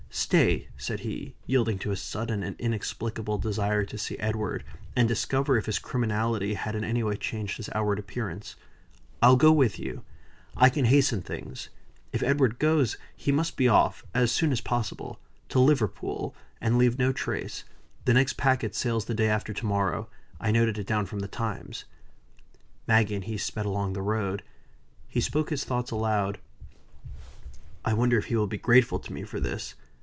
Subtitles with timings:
[0.13, 4.63] Stay!" said he, yielding to a sudden and inexplicable desire to see Edward,
[4.95, 8.55] and discover if his criminality had in any way changed his outward appearance.
[9.21, 10.03] "I'll go with you.
[10.55, 11.69] I can hasten things.
[12.11, 16.99] If Edward goes, he must be off, as soon as possible, to Liverpool, and leave
[16.99, 17.63] no trace.
[18.03, 20.09] The next packet sails the day after to morrow.
[20.41, 21.85] I noted it down from the Times."
[22.85, 24.43] Maggie and he sped along the road.
[25.07, 26.37] He spoke his thoughts aloud:
[27.85, 29.75] "I wonder if he will be grateful to me for this.